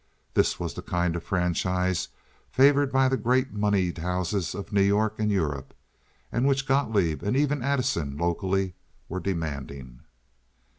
This 0.33 0.59
was 0.59 0.73
the 0.73 0.81
kind 0.81 1.15
of 1.15 1.23
franchise 1.23 2.07
favored 2.49 2.91
by 2.91 3.07
the 3.07 3.17
great 3.17 3.53
moneyed 3.53 3.99
houses 3.99 4.55
of 4.55 4.73
New 4.73 4.81
York 4.81 5.19
and 5.19 5.29
Europe, 5.29 5.75
and 6.31 6.47
which 6.47 6.65
Gotloeb, 6.65 7.21
and 7.21 7.37
even 7.37 7.61
Addison, 7.61 8.17
locally, 8.17 8.73
were 9.07 9.19
demanding. 9.19 9.99